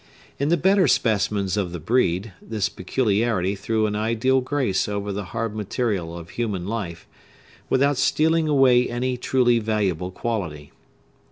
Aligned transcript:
In 0.39 0.49
the 0.49 0.57
better 0.57 0.87
specimens 0.87 1.55
of 1.55 1.73
the 1.73 1.79
breed, 1.79 2.33
this 2.41 2.69
peculiarity 2.69 3.53
threw 3.53 3.85
an 3.85 3.95
ideal 3.95 4.41
grace 4.41 4.89
over 4.89 5.11
the 5.11 5.25
hard 5.25 5.55
material 5.55 6.17
of 6.17 6.31
human 6.31 6.65
life, 6.65 7.07
without 7.69 7.97
stealing 7.97 8.47
away 8.47 8.89
any 8.89 9.15
truly 9.15 9.59
valuable 9.59 10.09
quality. 10.09 10.71